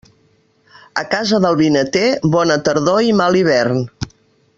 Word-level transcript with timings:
A 1.01 1.03
casa 1.11 1.39
del 1.43 1.59
vinater, 1.59 2.07
bona 2.37 2.57
tardor 2.69 3.11
i 3.11 3.15
mal 3.21 3.39
hivern. 3.43 3.85